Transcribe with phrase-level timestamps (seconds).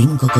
[0.00, 0.39] 5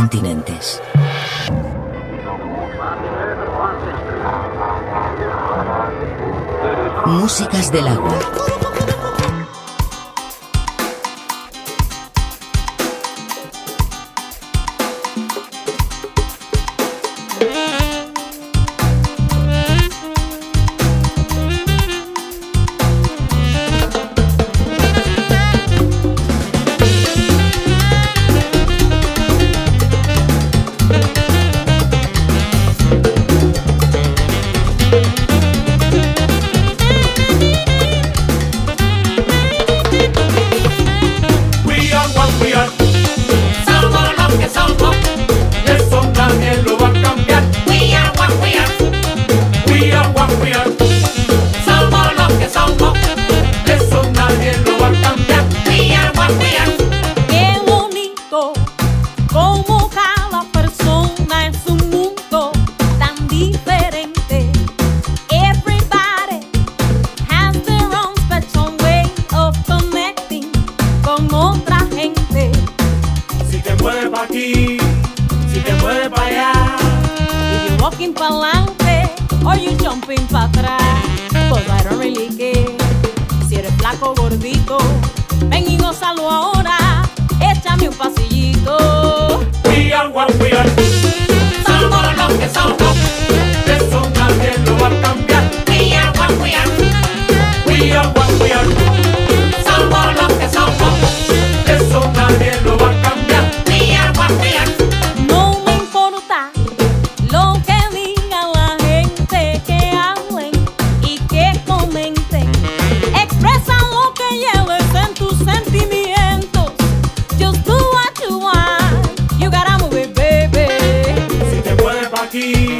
[122.30, 122.78] aquí,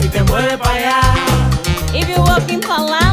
[0.00, 1.00] si te mueves para allá.
[1.92, 3.07] If you're walking for life,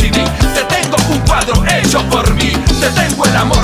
[0.00, 0.24] CD.
[0.54, 2.52] Te tengo un cuadro hecho por mí.
[2.80, 3.59] Te tengo el amor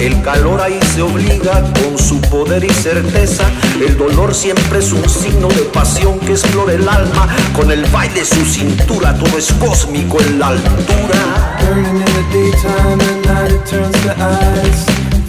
[0.00, 3.44] El calor ahí se obliga con su poder y certeza.
[3.86, 7.28] El dolor siempre es un signo de pasión que explora el alma.
[7.54, 11.58] Con el baile su cintura, todo es cósmico en la altura.
[11.60, 14.00] Burning in the daytime and night turns.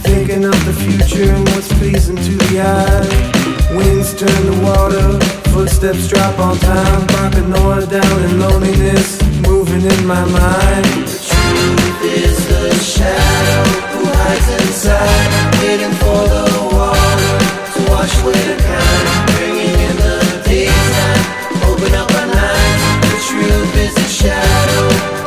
[0.04, 3.76] Thinking of the future and what's pleasing to the eye.
[3.76, 5.20] Winds turn to water,
[5.52, 7.06] footsteps drop on time.
[7.08, 10.86] Barking order down in loneliness, moving in my mind.
[11.08, 13.91] The truth is a shadow.
[14.04, 15.30] Was inside,
[15.62, 17.34] waiting for the water
[17.74, 21.24] to wash away the kind, bringing in the daytime,
[21.70, 22.80] open up our.
[23.06, 25.21] The truth is a shadow,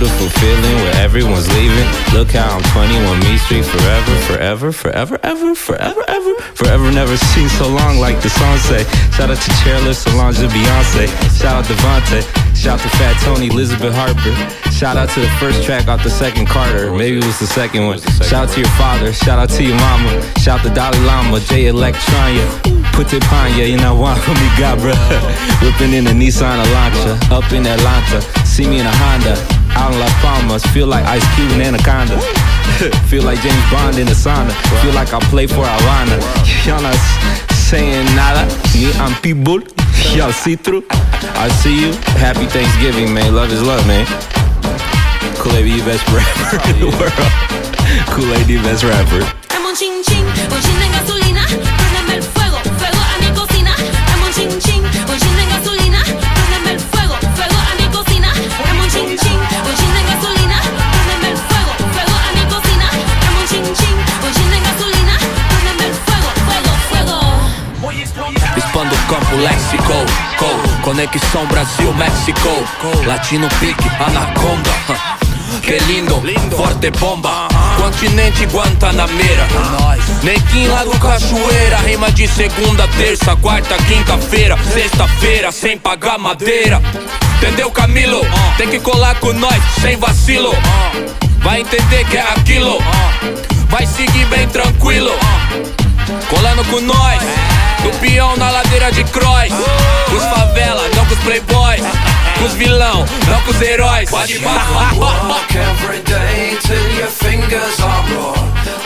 [0.00, 1.84] beautiful feeling where everyone's leaving.
[2.16, 6.34] Look how I'm 21 Me Street forever, forever, forever, ever, forever, ever.
[6.56, 8.84] Forever never seen so long like the song say.
[9.12, 11.04] Shout out to Chairless, Solange, Beyonce.
[11.36, 12.24] Shout out Devontae.
[12.56, 14.32] Shout out to Fat Tony, Elizabeth Harper.
[14.72, 16.92] Shout out to the first track off the second Carter.
[16.92, 18.00] Maybe it was the second one.
[18.24, 19.12] Shout out to your father.
[19.12, 20.22] Shout out to your mama.
[20.40, 22.48] Shout out to Dalai Lama, Jay Electronica.
[22.96, 24.96] Put it on ya, you know what me got, bruh.
[25.62, 27.20] Whipping in a Nissan Elantra.
[27.30, 28.22] Up in Atlanta.
[28.46, 29.59] See me in a Honda.
[29.76, 30.64] Out in Las Palmas.
[30.72, 32.18] Feel like Ice Cube and Anaconda.
[33.10, 34.52] Feel like James Bond in the sauna.
[34.82, 36.16] Feel like I play for Havana.
[36.66, 36.96] Y'all not
[37.52, 38.46] saying nada.
[38.74, 39.60] Me, I'm people.
[40.16, 40.84] Y'all see through.
[41.36, 41.92] I see you.
[42.18, 43.34] Happy Thanksgiving, man.
[43.34, 44.06] Love is love, man.
[45.38, 45.64] Kool A.D.
[45.64, 47.14] be the best rapper in the world.
[48.12, 48.56] Kool A.D.
[48.56, 49.22] the best rapper.
[49.48, 53.72] Dame un chin chin, un chin de gasolina, préndeme el fuego, fuego a mi cocina.
[53.76, 54.79] Dame un chin chin,
[69.40, 69.94] Léxico
[70.38, 72.48] co- Conexão Brasil-México
[73.06, 74.70] Latino pique, anaconda
[75.62, 76.22] Que lindo,
[76.56, 77.48] forte bomba.
[77.76, 79.46] Continente Guantanameira
[80.22, 86.80] Nequim lá do Cachoeira Rima de segunda, terça, quarta, quinta-feira Sexta-feira, sem pagar madeira.
[87.38, 88.20] Entendeu, Camilo?
[88.58, 90.54] Tem que colar com nós, sem vacilo.
[91.42, 92.78] Vai entender que é aquilo.
[93.70, 95.10] Vai seguir bem tranquilo.
[96.28, 97.22] Colando com nós
[97.82, 99.52] Do peão na ladeira de cross
[100.14, 101.82] os favela, não com os playboys
[102.38, 104.40] Com os vilão, não com os heróis Pode
[105.60, 108.34] every day till your fingers are raw.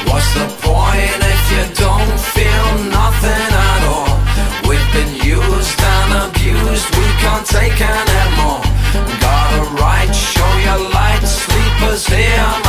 [0.09, 4.14] What's the point if you don't feel nothing at all?
[4.68, 8.62] We've been used and abused, we can't take anymore.
[9.20, 12.63] Got a right, show your light, sleepers hear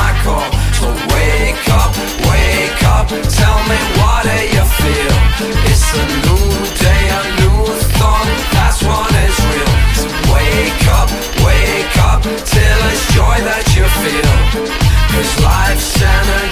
[12.43, 14.35] till it's joy that you feel.
[15.11, 16.44] Cause life's energy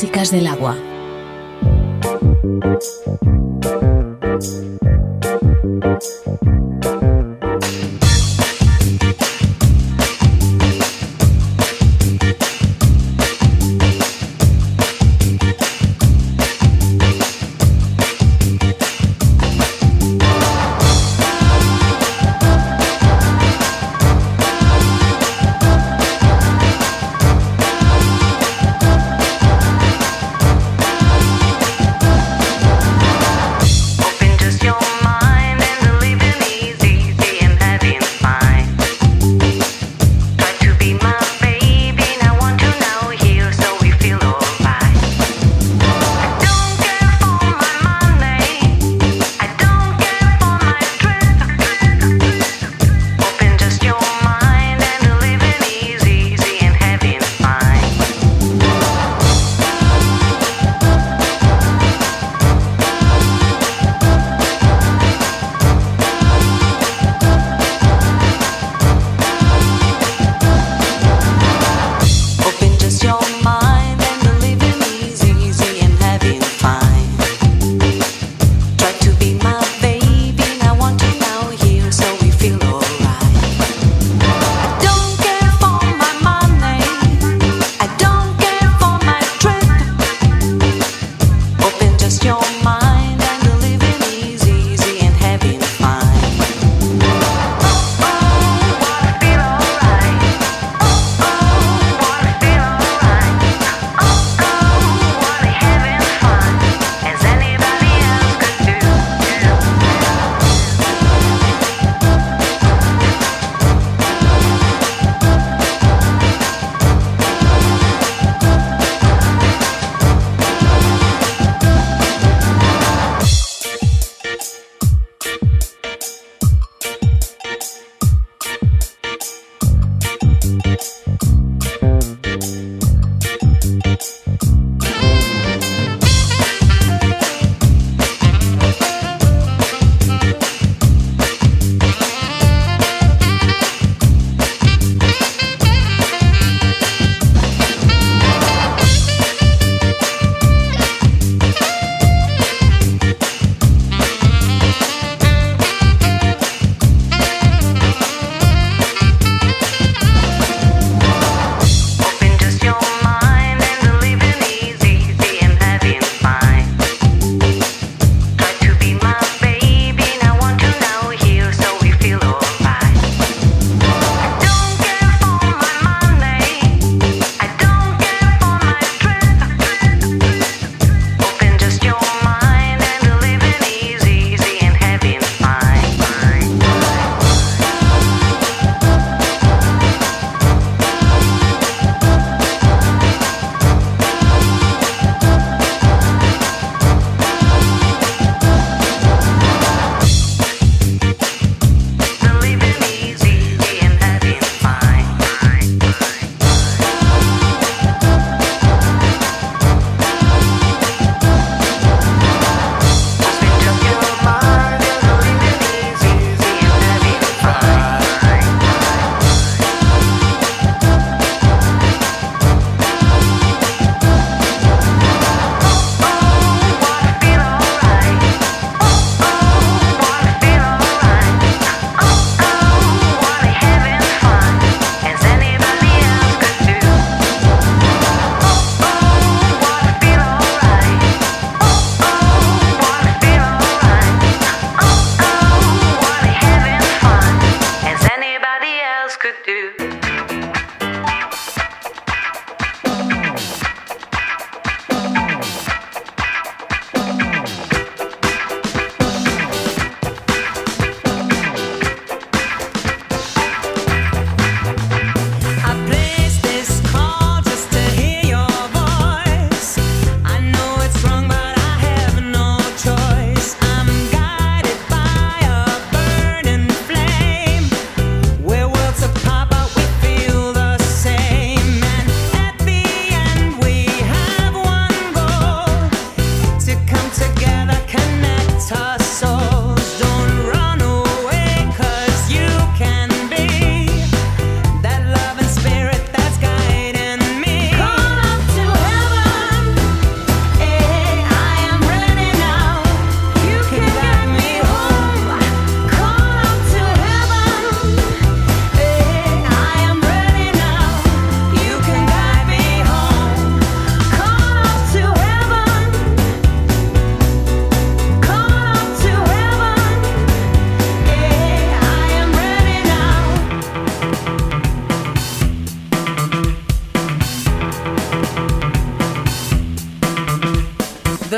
[0.00, 0.74] músicas del agua.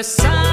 [0.03, 0.52] The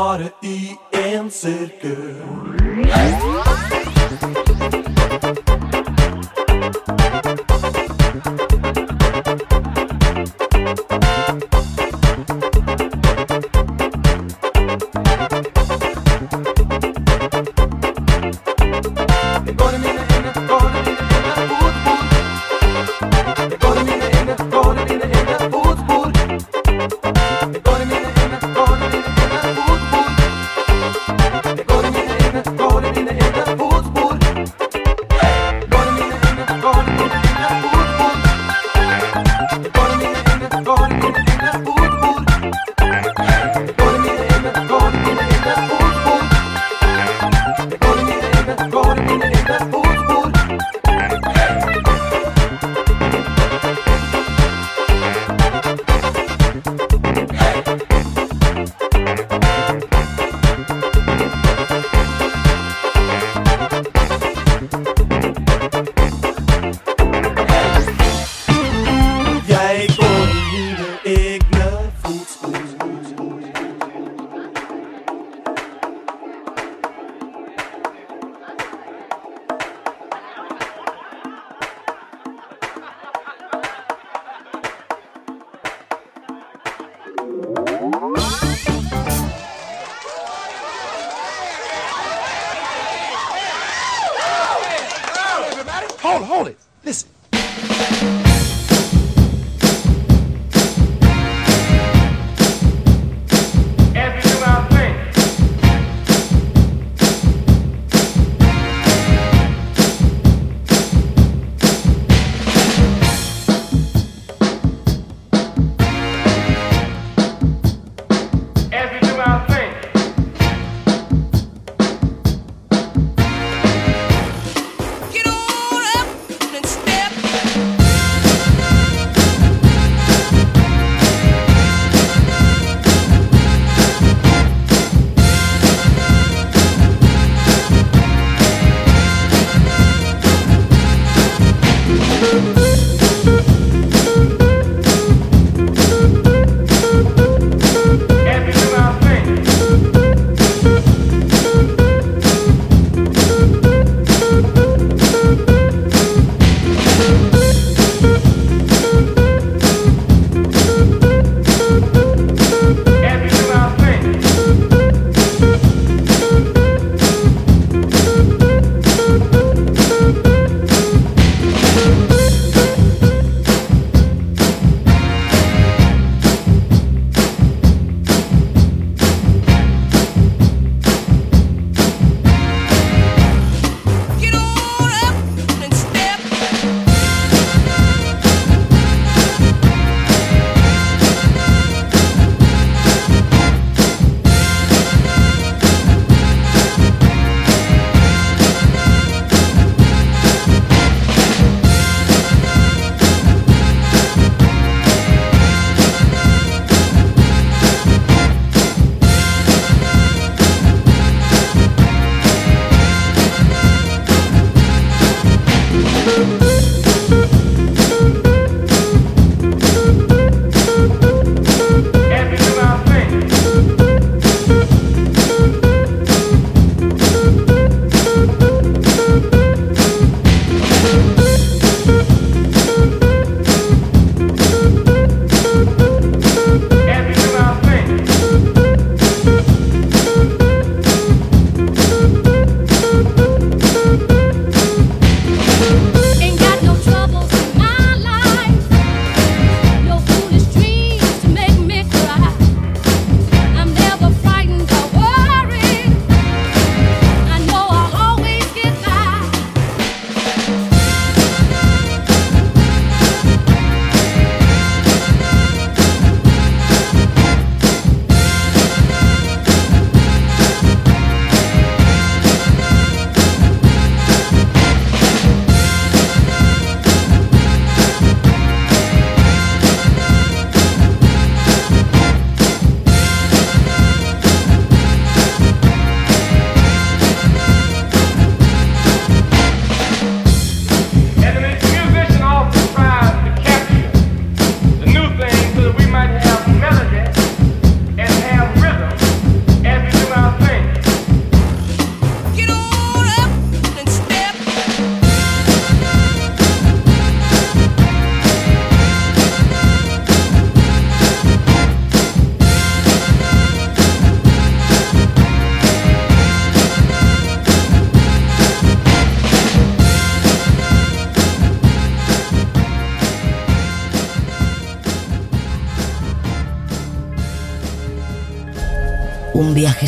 [0.00, 2.16] bare i en sirkel.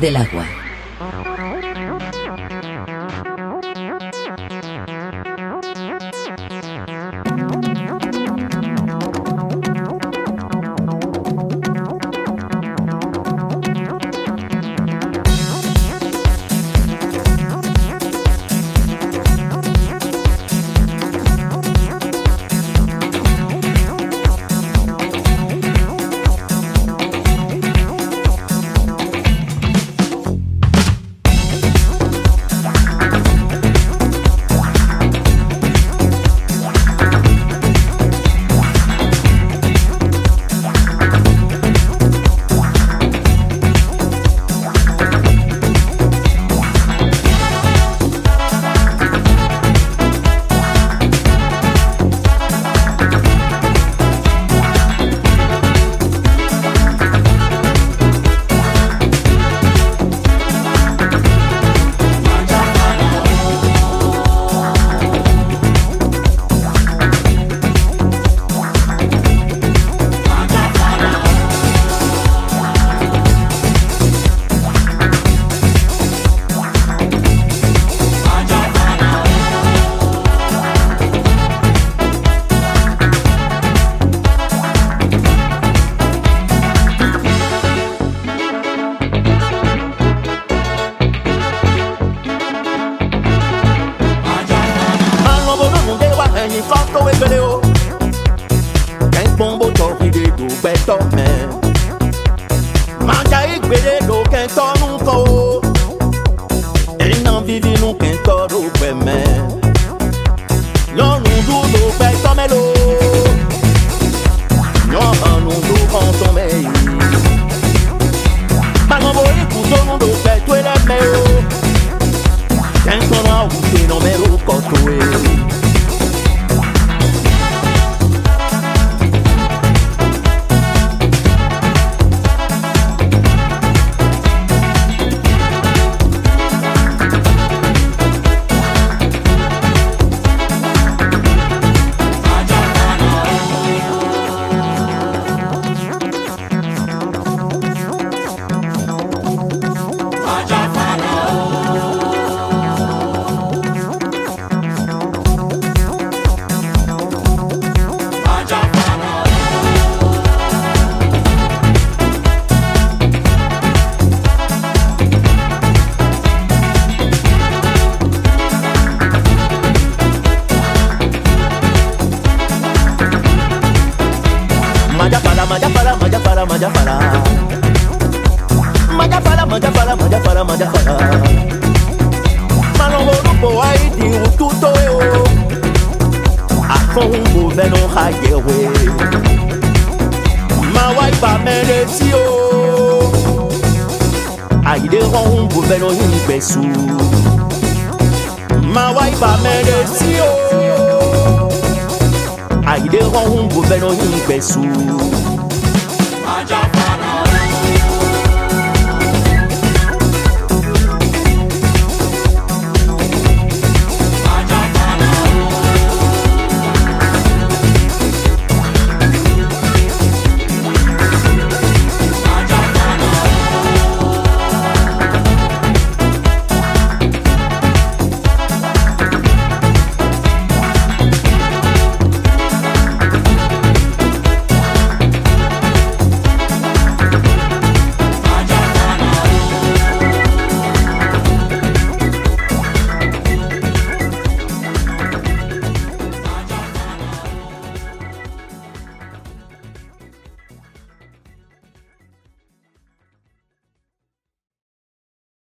[0.00, 0.65] Del agua.